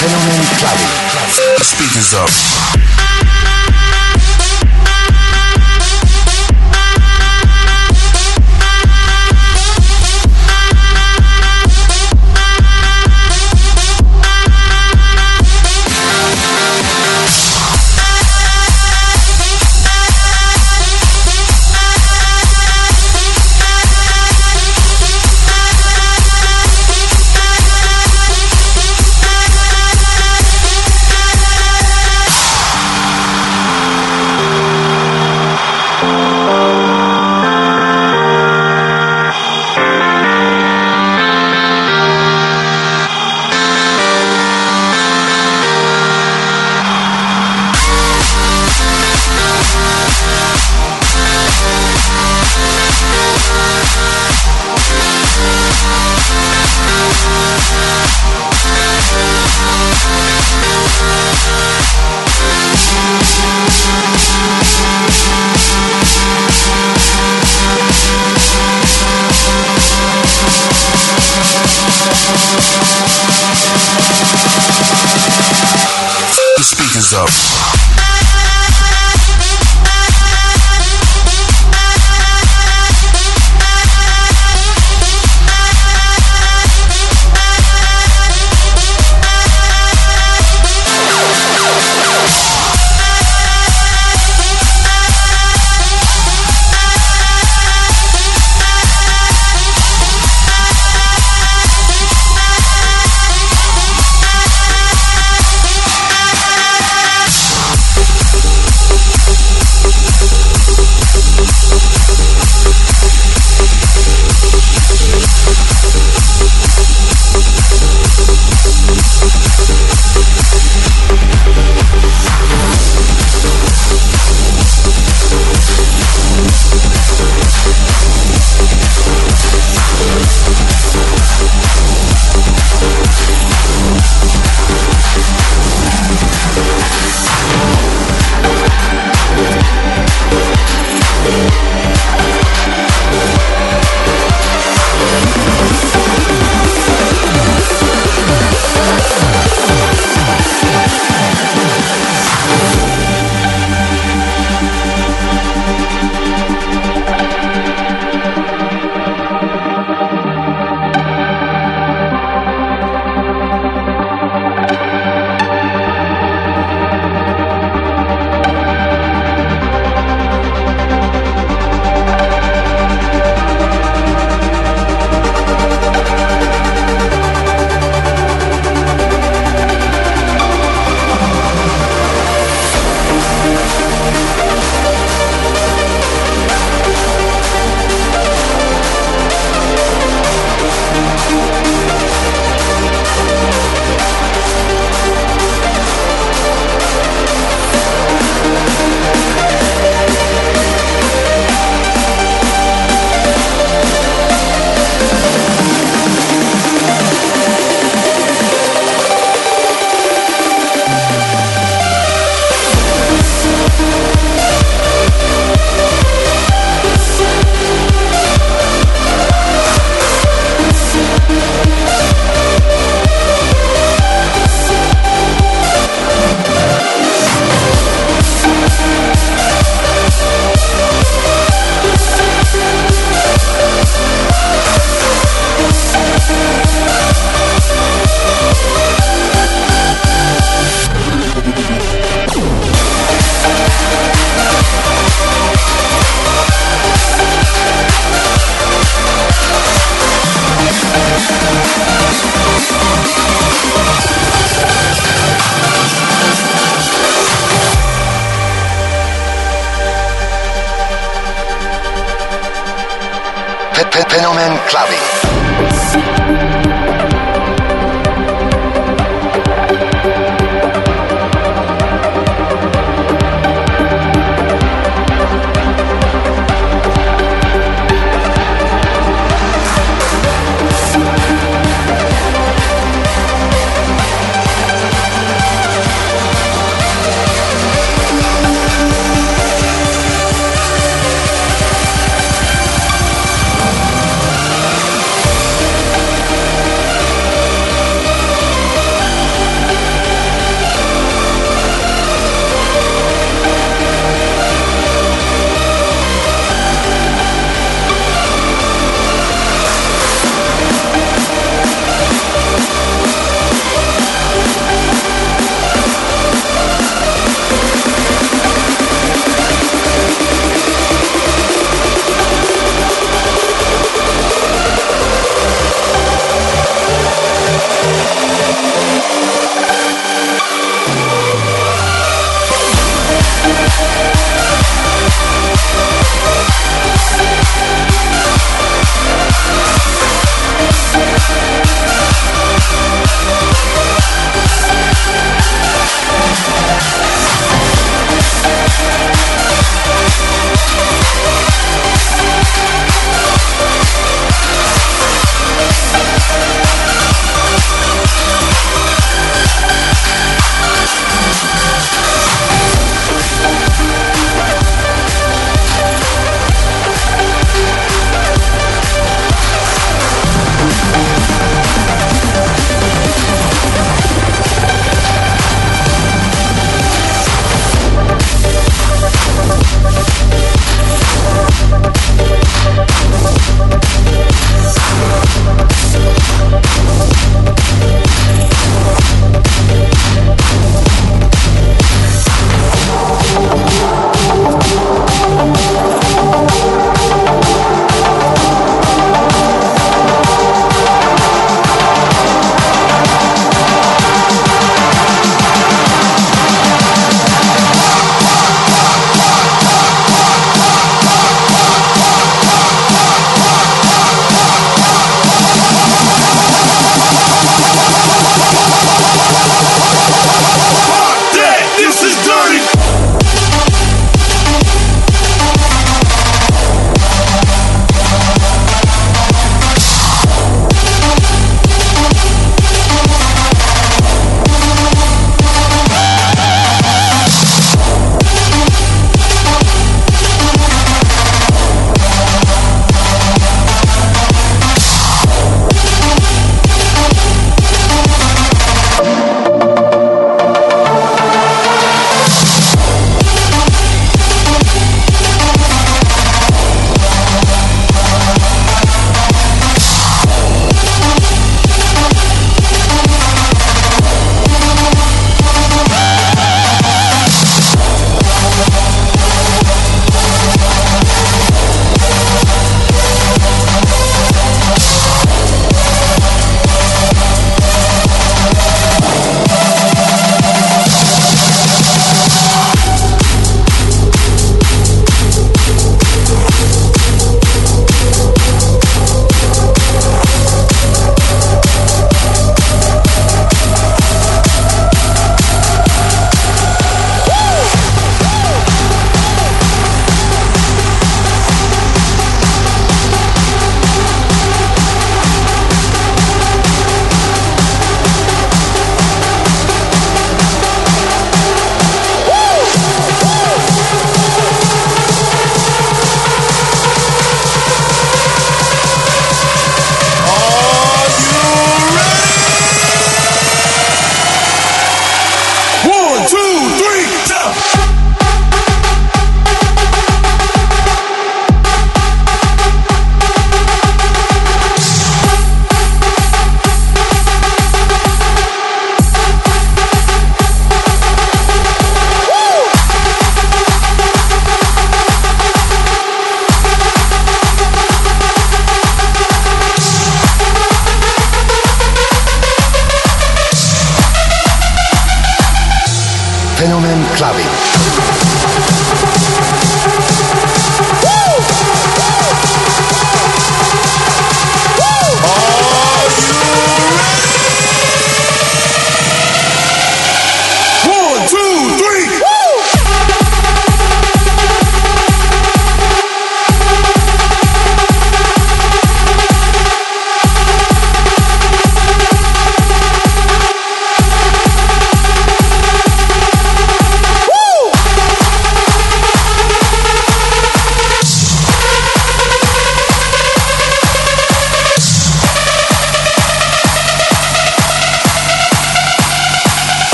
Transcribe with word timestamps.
Fenomen 0.00 0.46
Clubbing. 0.56 1.62
Speakers 1.62 2.14
up. 2.14 2.99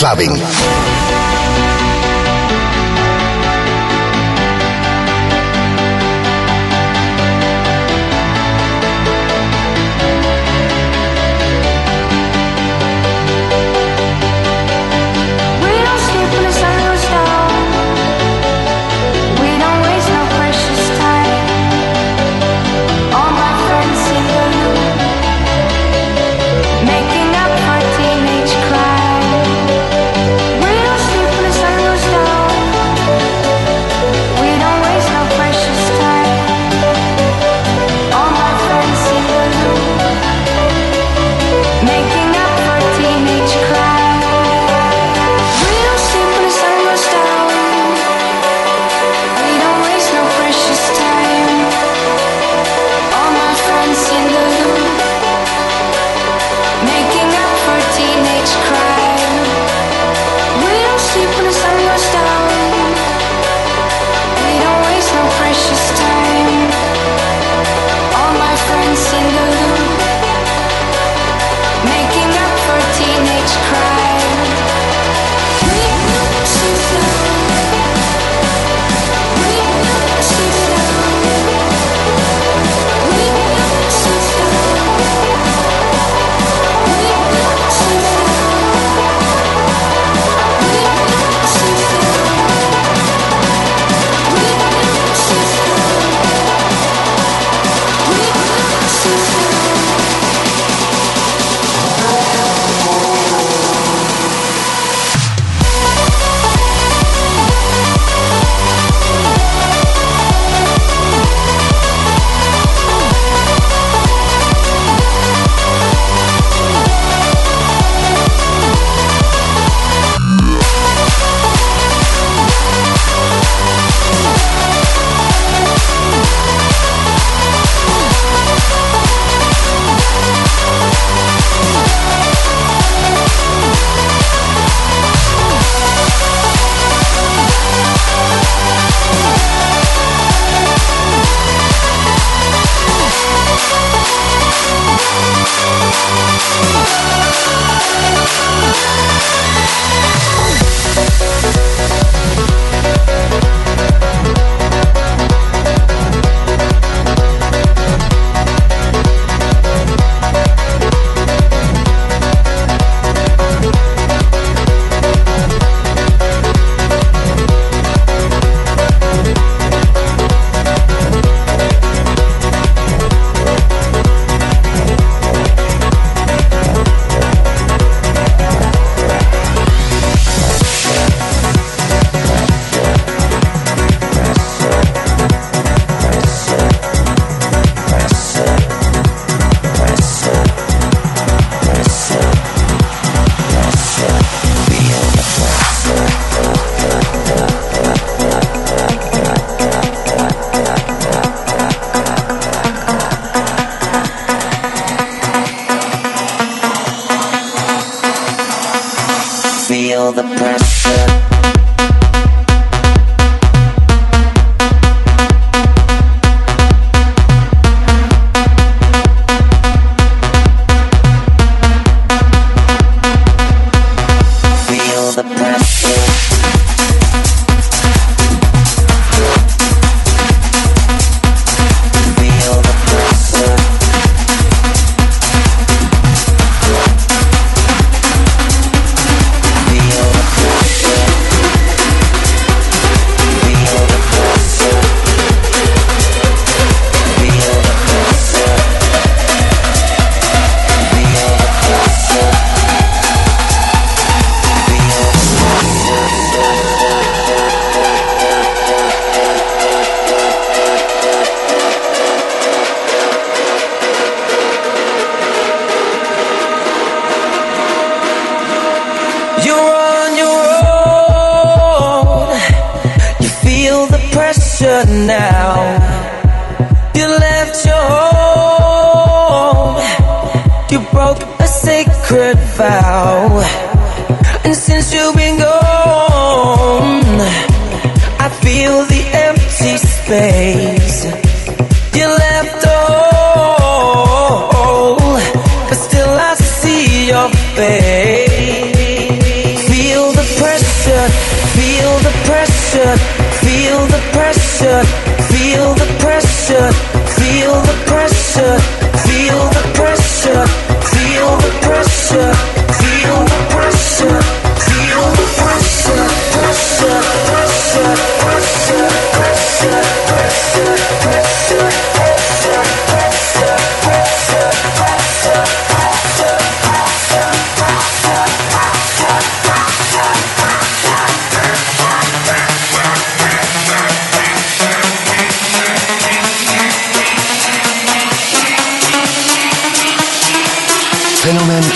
Clubbing. 0.00 0.89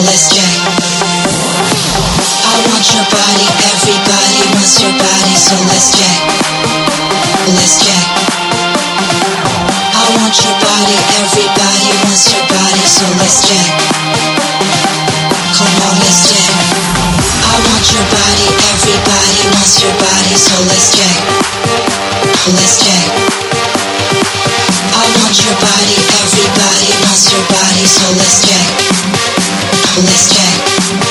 Bless 0.00 0.32
Jack. 0.32 0.48
I 2.40 2.56
want 2.72 2.86
your 2.88 3.04
body, 3.12 3.46
everybody 3.68 4.40
wants 4.56 4.80
your 4.80 4.96
body, 4.96 5.34
so 5.36 5.56
let's. 5.68 5.92
Bless 7.44 7.84
Jack. 7.84 8.06
I 9.92 10.04
want 10.16 10.36
your 10.40 10.56
body, 10.56 10.96
everybody 11.20 11.92
wants 12.00 12.32
your 12.32 12.44
body, 12.48 12.80
so 12.88 13.04
let's. 13.20 13.44
Come 15.52 15.76
on, 15.84 15.94
let's. 16.00 16.32
I 16.32 17.54
want 17.60 17.84
your 17.92 18.06
body, 18.08 18.46
everybody 18.72 19.40
wants 19.52 19.84
your 19.84 19.92
body, 20.00 20.32
so 20.32 20.56
let's. 20.64 20.96
Let's. 22.56 22.80
I 24.96 25.04
want 25.12 25.36
your 25.44 25.56
body, 25.60 25.96
everybody 26.24 26.88
wants 27.04 27.28
your 27.32 27.44
body, 27.52 27.84
so 27.84 28.06
let's. 28.16 29.19
Let's 29.72 30.34
jack. 30.34 31.09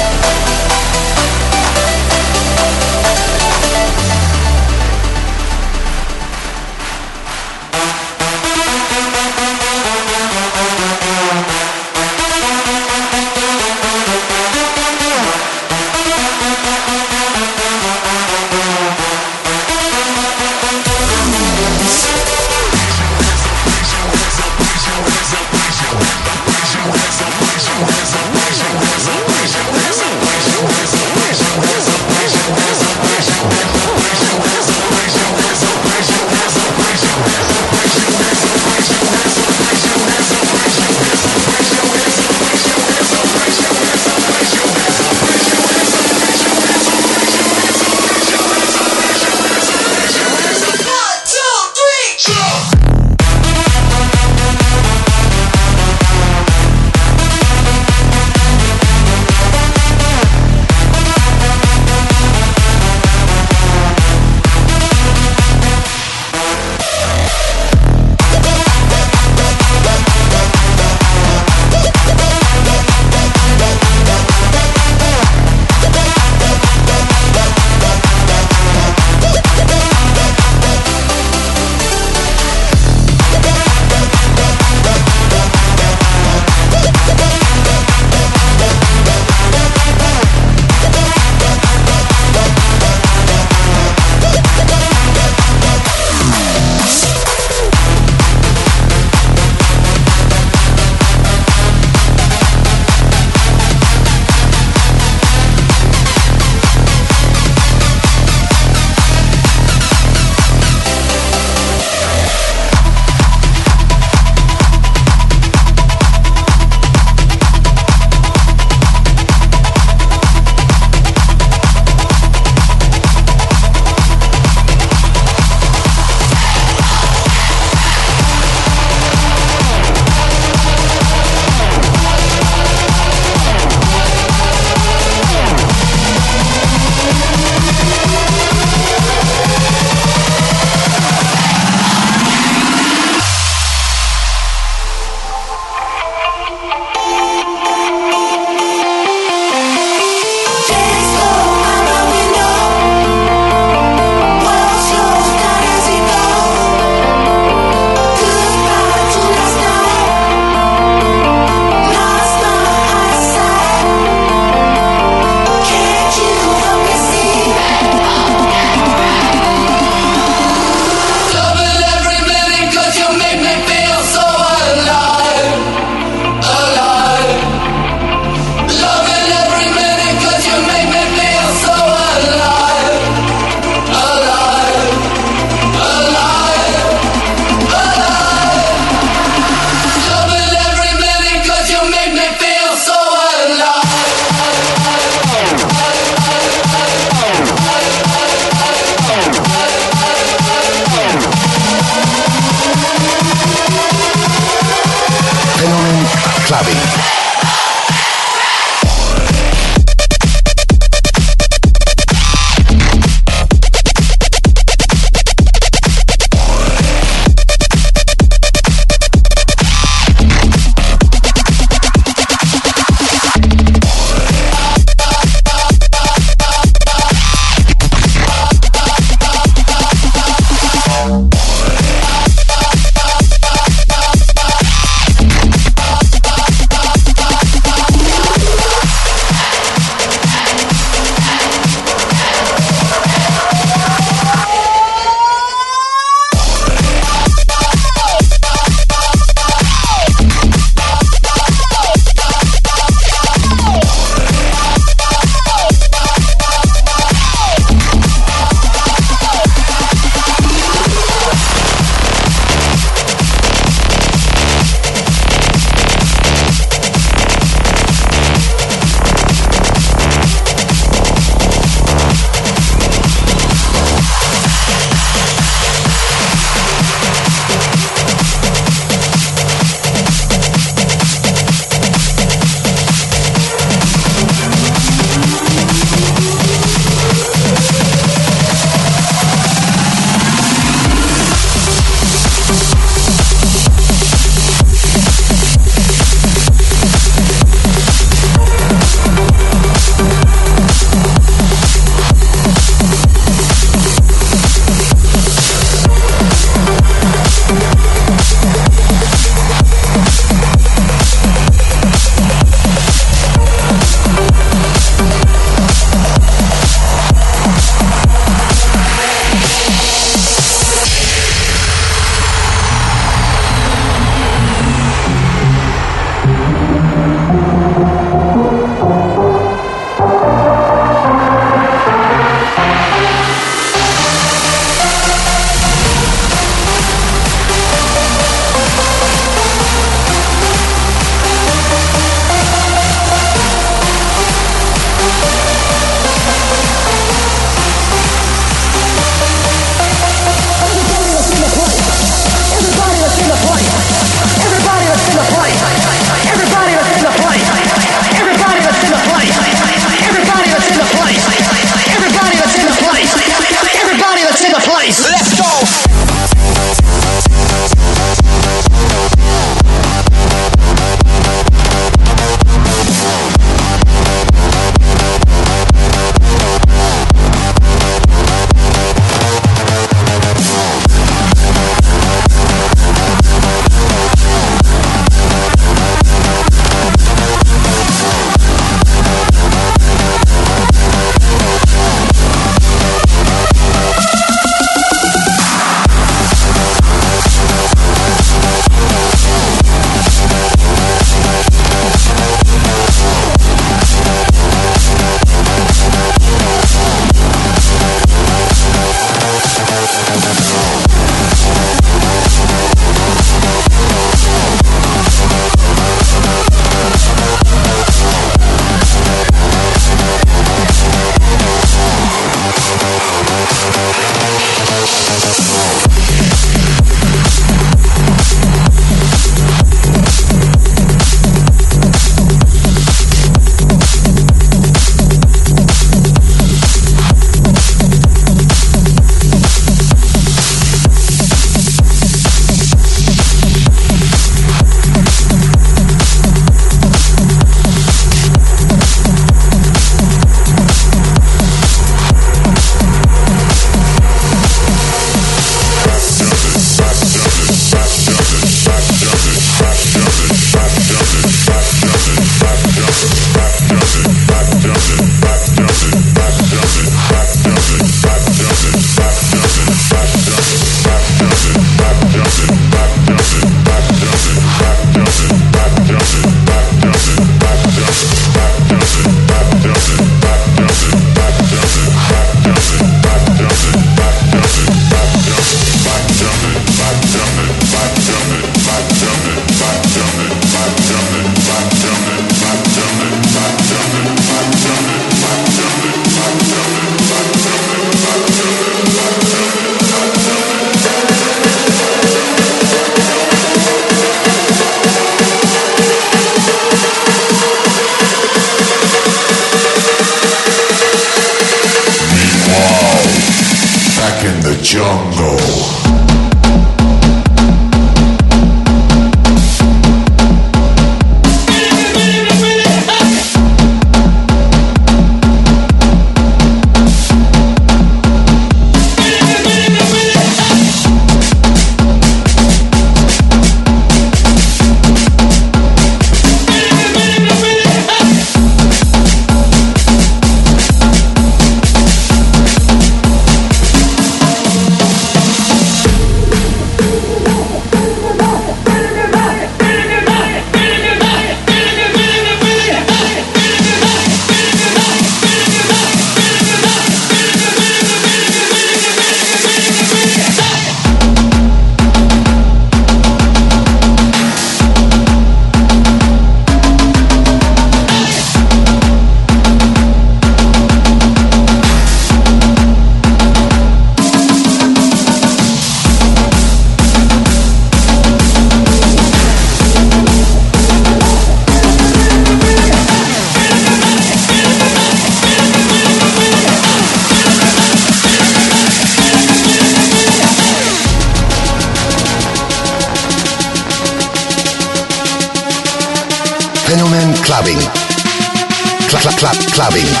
Cla 599.64 599.70
cla. 599.70 600.00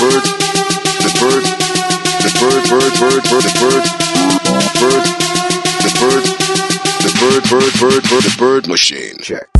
Bird, 0.00 0.24
the 1.02 1.10
bird, 1.20 1.44
the 2.22 2.30
bird, 2.40 2.62
bird, 2.68 2.92
bird, 2.98 3.22
bird, 3.24 3.44
the 3.44 3.54
bird, 3.60 3.84
bird, 4.80 5.04
the 5.82 5.90
bird, 6.00 6.24
the 7.02 7.10
bird, 7.20 7.42
bird, 7.48 7.72
bird, 7.80 8.02
bird, 8.10 8.22
the 8.22 8.34
bird 8.38 8.68
machine. 8.68 9.16
Check. 9.20 9.53